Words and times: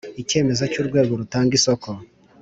Icyemezo 0.21 0.63
cy 0.71 0.79
urwego 0.81 1.11
rutanga 1.21 1.51
isoko 1.59 1.87